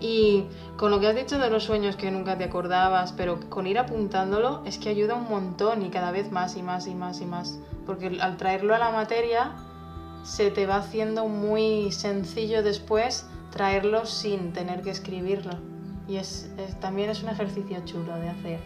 [0.00, 0.46] Y
[0.78, 3.78] con lo que has dicho de los sueños que nunca te acordabas, pero con ir
[3.78, 7.26] apuntándolo es que ayuda un montón y cada vez más y más y más y
[7.26, 9.52] más, porque al traerlo a la materia
[10.22, 15.69] se te va haciendo muy sencillo después traerlo sin tener que escribirlo.
[16.10, 16.50] Y es,
[16.80, 18.58] también es un ejercicio chulo de hacer.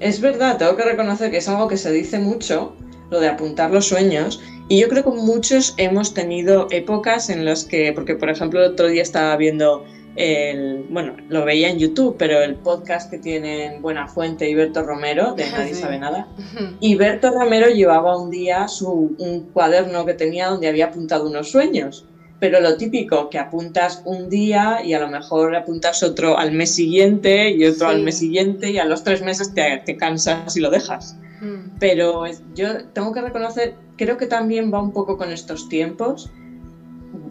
[0.00, 2.74] Es verdad, tengo que reconocer que es algo que se dice mucho,
[3.10, 4.40] lo de apuntar los sueños.
[4.68, 8.72] Y yo creo que muchos hemos tenido épocas en las que, porque por ejemplo el
[8.72, 9.84] otro día estaba viendo
[10.16, 14.82] el, bueno, lo veía en YouTube, pero el podcast que tienen Buena Fuente y Berto
[14.82, 16.26] Romero, de Nadie sabe nada.
[16.80, 21.50] Y Berto Romero llevaba un día su, un cuaderno que tenía donde había apuntado unos
[21.52, 22.04] sueños.
[22.40, 26.74] Pero lo típico, que apuntas un día y a lo mejor apuntas otro al mes
[26.74, 30.60] siguiente y otro al mes siguiente y a los tres meses te, te cansas y
[30.60, 31.16] lo dejas.
[31.40, 31.78] Mm.
[31.80, 32.24] Pero
[32.54, 36.30] yo tengo que reconocer, creo que también va un poco con estos tiempos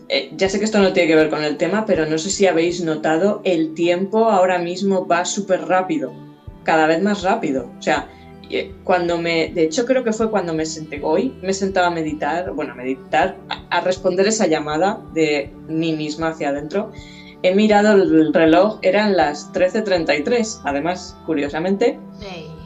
[0.09, 2.29] eh, ya sé que esto no tiene que ver con el tema, pero no sé
[2.29, 6.13] si habéis notado, el tiempo ahora mismo va súper rápido,
[6.63, 7.69] cada vez más rápido.
[7.77, 8.07] O sea,
[8.83, 12.51] cuando me, de hecho creo que fue cuando me senté hoy, me sentaba a meditar,
[12.51, 13.37] bueno, a meditar,
[13.69, 16.91] a, responder esa llamada de mí misma hacia adentro.
[17.43, 21.99] He mirado el reloj, eran las 13.33, además, curiosamente.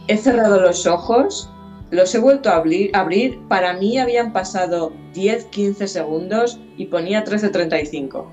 [0.07, 1.49] He cerrado los ojos
[1.91, 8.25] los he vuelto a abrir, abrir, para mí habían pasado 10-15 segundos y ponía 13.35.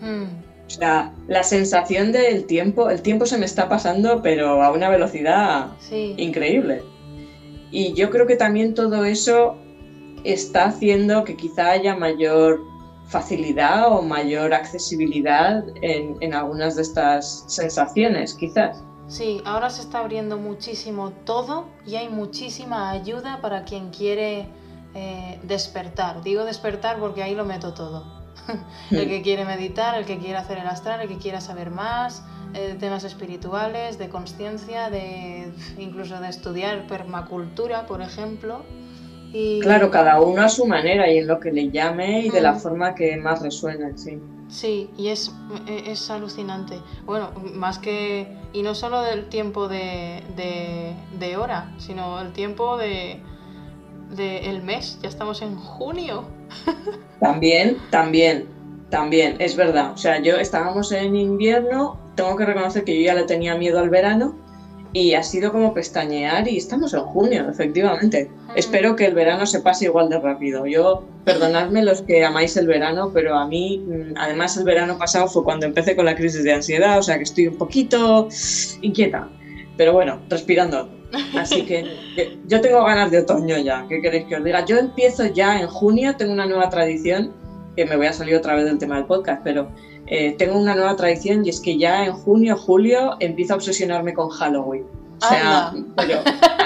[0.00, 0.43] Hmm.
[0.66, 4.88] O sea, la sensación del tiempo, el tiempo se me está pasando, pero a una
[4.88, 6.82] velocidad increíble.
[7.70, 9.56] Y yo creo que también todo eso
[10.24, 12.60] está haciendo que quizá haya mayor
[13.08, 18.82] facilidad o mayor accesibilidad en, en algunas de estas sensaciones, quizás.
[19.06, 24.48] Sí, ahora se está abriendo muchísimo todo y hay muchísima ayuda para quien quiere
[24.94, 26.22] eh, despertar.
[26.22, 28.23] Digo despertar porque ahí lo meto todo.
[28.90, 32.24] el que quiere meditar, el que quiere hacer el astral, el que quiera saber más,
[32.54, 38.62] eh, temas espirituales, de conciencia, de incluso de estudiar permacultura, por ejemplo.
[39.32, 39.60] Y...
[39.60, 42.54] Claro, cada uno a su manera y en lo que le llame y de la
[42.54, 44.20] forma que más resuene, sí.
[44.48, 45.32] Sí, y es,
[45.66, 46.80] e, es alucinante.
[47.06, 48.28] Bueno, más que.
[48.52, 50.22] Y no solo del tiempo de,
[51.18, 53.20] de, hora, sino el tiempo de,
[54.10, 54.98] de el mes.
[55.02, 56.24] Ya estamos en junio.
[57.20, 58.46] También, también,
[58.90, 59.92] también, es verdad.
[59.92, 63.78] O sea, yo estábamos en invierno, tengo que reconocer que yo ya le tenía miedo
[63.78, 64.36] al verano
[64.94, 68.30] y ha sido como pestañear y estamos en junio, efectivamente.
[68.54, 70.66] Espero que el verano se pase igual de rápido.
[70.66, 75.26] Yo, perdonadme los que amáis el verano, pero a mí, mm, además el verano pasado
[75.26, 78.28] fue cuando empecé con la crisis de ansiedad, o sea que estoy un poquito
[78.82, 79.28] inquieta.
[79.76, 80.88] Pero bueno, respirando.
[81.38, 83.86] Así que yo tengo ganas de otoño ya.
[83.88, 84.64] ¿Qué queréis que os diga?
[84.64, 87.32] Yo empiezo ya en junio, tengo una nueva tradición,
[87.76, 89.68] que me voy a salir otra vez del tema del podcast, pero
[90.06, 94.14] eh, tengo una nueva tradición y es que ya en junio, julio empiezo a obsesionarme
[94.14, 94.84] con Halloween.
[95.22, 96.20] O sea, pero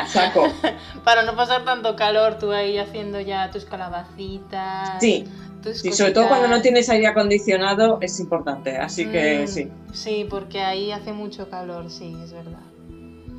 [0.07, 0.49] saco.
[1.05, 4.99] Para no pasar tanto calor, tú ahí haciendo ya tus calabacitas.
[5.01, 5.25] Sí.
[5.73, 9.69] sí, sobre todo cuando no tienes aire acondicionado es importante, así que mm, sí.
[9.93, 12.68] Sí, porque ahí hace mucho calor, sí, es verdad.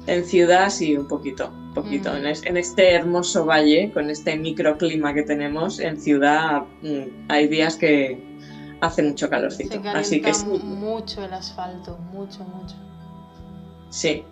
[0.08, 2.12] En ciudad sí, un poquito, poquito.
[2.12, 2.26] Mm.
[2.46, 8.30] En, este hermoso valle, con este microclima que tenemos, en ciudad mm, hay días que,
[8.82, 9.82] hace mucho calorcito.
[9.82, 10.32] Se así que
[10.64, 12.76] mucho el asfalto, mucho, mucho.
[13.90, 14.24] Sí,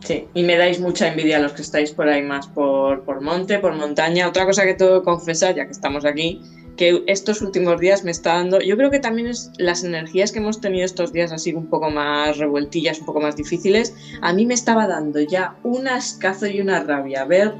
[0.00, 0.28] sí.
[0.34, 3.58] Y me dais mucha envidia a los que estáis por ahí más por, por monte,
[3.58, 4.28] por montaña.
[4.28, 6.42] Otra cosa que tengo que confesar, ya que estamos aquí,
[6.76, 10.38] que estos últimos días me está dando, yo creo que también es las energías que
[10.38, 14.46] hemos tenido estos días así un poco más revueltillas, un poco más difíciles, a mí
[14.46, 17.52] me estaba dando ya un ascazo y una rabia ver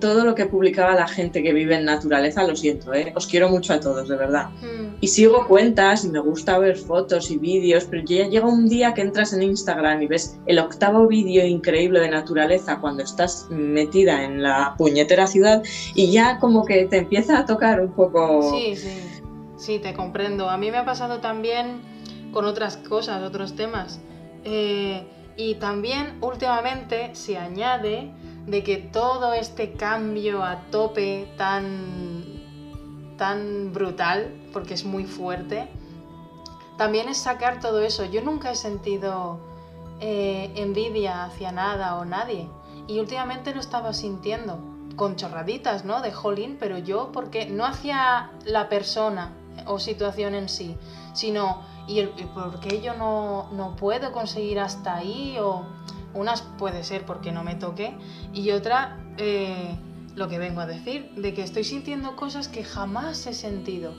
[0.00, 3.12] todo lo que publicaba la gente que vive en naturaleza, lo siento, ¿eh?
[3.14, 4.50] os quiero mucho a todos, de verdad.
[4.60, 4.96] Hmm.
[5.00, 8.94] Y sigo cuentas y me gusta ver fotos y vídeos, pero ya llega un día
[8.94, 14.24] que entras en Instagram y ves el octavo vídeo increíble de naturaleza cuando estás metida
[14.24, 15.62] en la puñetera ciudad
[15.94, 18.50] y ya como que te empieza a tocar un poco...
[18.50, 19.00] Sí, sí,
[19.56, 20.50] sí, te comprendo.
[20.50, 21.80] A mí me ha pasado también
[22.32, 24.00] con otras cosas, otros temas.
[24.44, 25.06] Eh,
[25.36, 28.10] y también últimamente se añade
[28.48, 32.24] de que todo este cambio a tope tan,
[33.18, 35.68] tan brutal, porque es muy fuerte,
[36.78, 38.06] también es sacar todo eso.
[38.06, 39.38] Yo nunca he sentido
[40.00, 42.48] eh, envidia hacia nada o nadie.
[42.86, 44.58] Y últimamente lo estaba sintiendo,
[44.96, 46.00] con chorraditas, ¿no?
[46.00, 49.34] De jolín, pero yo, porque no hacia la persona
[49.66, 50.76] o situación en sí,
[51.12, 55.36] sino, ¿y, el, por qué yo no, no puedo conseguir hasta ahí?
[55.38, 55.66] O
[56.14, 57.94] unas puede ser porque no me toque
[58.32, 59.76] y otra eh,
[60.14, 63.94] lo que vengo a decir, de que estoy sintiendo cosas que jamás he sentido.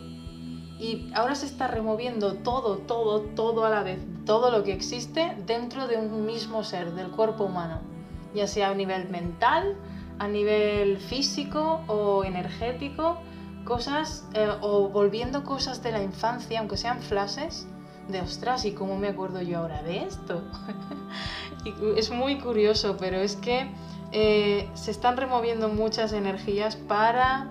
[0.80, 5.36] Y ahora se está removiendo todo, todo, todo a la vez, todo lo que existe
[5.46, 7.82] dentro de un mismo ser, del cuerpo humano,
[8.34, 9.78] ya sea a nivel mental,
[10.20, 13.18] a nivel físico o energético
[13.66, 17.68] cosas eh, o volviendo cosas de la infancia, aunque sean flashes,
[18.10, 20.42] de ostras, ¿y cómo me acuerdo yo ahora de esto?
[21.96, 23.70] es muy curioso, pero es que
[24.12, 27.50] eh, se están removiendo muchas energías para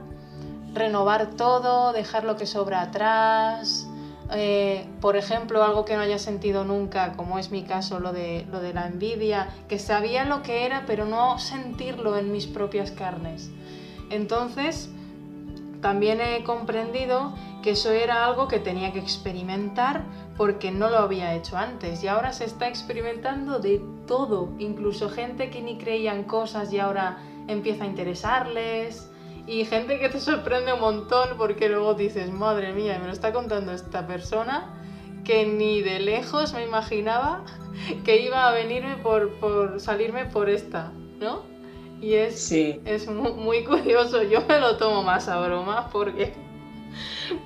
[0.74, 3.88] renovar todo, dejar lo que sobra atrás.
[4.32, 8.46] Eh, por ejemplo, algo que no haya sentido nunca, como es mi caso, lo de,
[8.50, 12.90] lo de la envidia, que sabía lo que era, pero no sentirlo en mis propias
[12.90, 13.50] carnes.
[14.11, 14.90] Entonces,
[15.80, 17.32] también he comprendido
[17.62, 20.02] que eso era algo que tenía que experimentar
[20.39, 25.51] porque no lo había hecho antes y ahora se está experimentando de todo, incluso gente
[25.51, 27.18] que ni creían cosas y ahora
[27.49, 29.11] empieza a interesarles
[29.49, 33.32] y gente que te sorprende un montón porque luego dices, madre mía, me lo está
[33.32, 34.80] contando esta persona
[35.24, 37.45] que ni de lejos me imaginaba
[38.05, 41.43] que iba a venirme por, por salirme por esta, ¿no?
[42.01, 46.32] Y es, es muy, curioso, yo me lo tomo más a broma porque...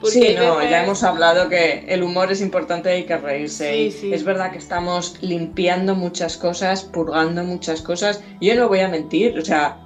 [0.05, 3.87] sí, no, ya hemos hablado que el humor es importante y hay que reírse.
[3.87, 8.21] Es verdad que estamos limpiando muchas cosas, purgando muchas cosas.
[8.41, 9.77] Yo no voy a mentir, o sea,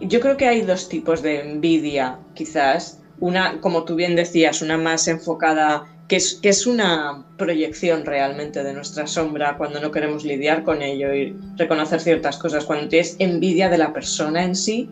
[0.00, 2.98] yo creo que hay dos tipos de envidia, quizás.
[3.20, 8.62] Una, como tú bien decías, una más enfocada que es, que es una proyección realmente
[8.62, 12.64] de nuestra sombra cuando no queremos lidiar con ello y reconocer ciertas cosas.
[12.64, 14.88] Cuando tienes envidia de la persona en sí,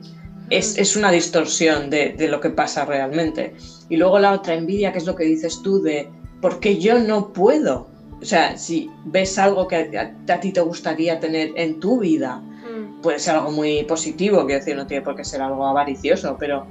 [0.51, 3.55] es, es una distorsión de, de, lo que pasa realmente.
[3.88, 6.09] Y luego la otra envidia, que es lo que dices tú, de
[6.40, 7.88] porque yo no puedo.
[8.20, 12.36] O sea, si ves algo que a, a ti te gustaría tener en tu vida,
[12.36, 13.01] mm.
[13.01, 16.66] puede ser algo muy positivo, quiero decir, no tiene por qué ser algo avaricioso, pero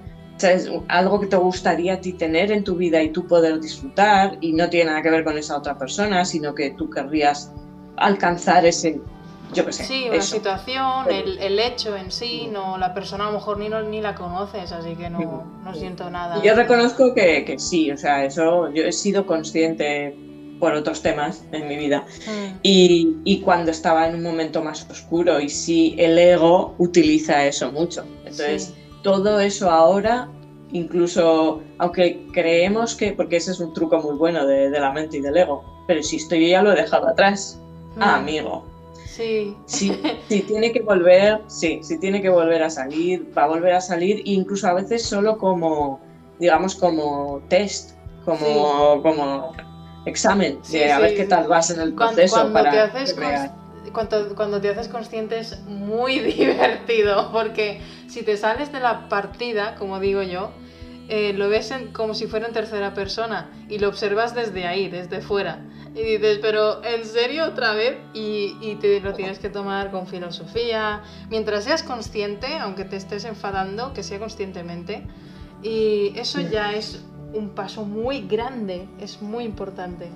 [0.49, 4.37] es algo que te gustaría a ti tener en tu vida y tú poder disfrutar
[4.41, 7.51] y no tiene nada que ver con esa otra persona, sino que tú querrías
[7.97, 8.99] alcanzar ese,
[9.53, 9.83] yo qué sé.
[9.83, 14.01] Sí, una situación, el, hecho en sí, no la persona a lo mejor ni, ni
[14.01, 16.41] la conoces, así que no, no siento nada.
[16.41, 20.15] Yo reconozco que, que, sí, o sea, eso yo he sido consciente
[20.61, 22.05] por otros temas en mi vida.
[22.27, 22.59] Mm.
[22.61, 27.71] Y, y, cuando estaba en un momento más oscuro, y sí, el ego utiliza eso
[27.71, 28.05] mucho.
[28.19, 30.29] Entonces, todo eso ahora,
[30.71, 35.21] incluso aunque creemos que, porque ese es un truco muy bueno de, la mente y
[35.21, 37.59] del ego, pero si esto yo ya lo he dejado atrás,
[37.99, 38.70] ah, amigo.
[39.15, 39.57] Sí.
[39.65, 39.91] Si,
[40.47, 44.21] tiene que volver, sí, si tiene que volver a salir, va a volver a salir,
[44.25, 45.99] incluso a veces solo como,
[46.39, 47.91] digamos, como test,
[48.23, 49.51] como, como
[50.05, 52.91] examen, de a ver qué tal vas en el proceso para
[53.91, 59.75] cuando, cuando te haces consciente es muy divertido, porque si te sales de la partida,
[59.75, 60.51] como digo yo,
[61.13, 65.19] eh, lo ves como si fuera en tercera persona y lo observas desde ahí, desde
[65.19, 65.59] fuera.
[65.93, 67.97] Y dices, pero ¿en serio otra vez?
[68.13, 71.03] Y, y, te lo tienes que tomar con filosofía.
[71.29, 75.03] Mientras seas consciente, aunque te estés enfadando, que sea conscientemente.
[75.61, 77.03] Y eso ya es
[77.33, 80.07] un paso muy grande, es muy importante.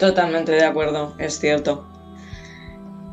[0.00, 1.86] Totalmente de acuerdo, es cierto.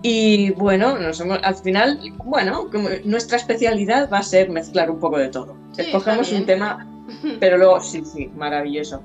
[0.07, 2.69] Y bueno, nos al final, bueno,
[3.05, 5.57] nuestra especialidad va a ser mezclar un poco de todo.
[5.75, 6.87] Escogemos un tema,
[7.39, 9.01] pero luego, sí, sí, maravilloso.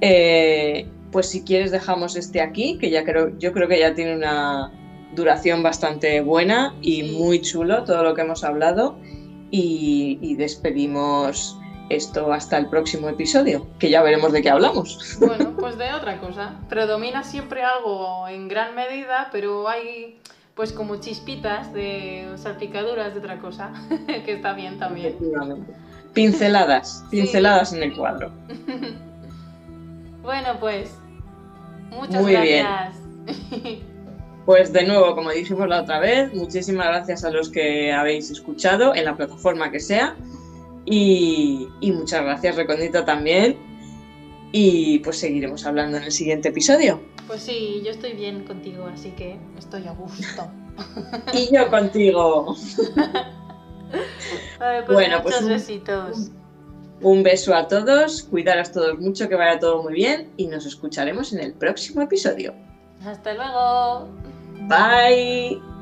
[0.00, 4.16] Eh, pues si quieres dejamos este aquí, que ya creo, yo creo que ya tiene
[4.16, 4.72] una
[5.14, 8.98] duración bastante buena y muy chulo todo lo que hemos hablado.
[9.50, 11.58] Y, y, despedimos
[11.90, 15.18] esto hasta el próximo episodio, que ya veremos de qué hablamos.
[15.20, 16.58] Bueno, pues de otra cosa.
[16.70, 20.18] Predomina siempre algo en gran medida, pero hay
[20.58, 23.72] pues como chispitas de salpicaduras de otra cosa,
[24.24, 25.16] que está bien también.
[26.14, 28.32] Pinceladas, pinceladas en el cuadro.
[30.22, 30.90] bueno, pues
[31.90, 32.94] muchas Muy gracias.
[33.62, 33.98] Bien.
[34.46, 38.94] Pues de nuevo, como dijimos la otra vez, muchísimas gracias a los que habéis escuchado
[38.94, 40.16] en la plataforma que sea.
[40.86, 43.58] Y, y muchas gracias, Recondito, también.
[44.50, 46.98] Y pues seguiremos hablando en el siguiente episodio.
[47.28, 50.50] Pues sí, yo estoy bien contigo, así que estoy a gusto.
[51.32, 52.56] y yo contigo.
[54.58, 56.30] Pues bueno, pues un, besitos.
[57.00, 61.32] Un beso a todos, cuidaros todos mucho, que vaya todo muy bien y nos escucharemos
[61.32, 62.54] en el próximo episodio.
[63.04, 64.08] Hasta luego.
[64.68, 65.77] Bye.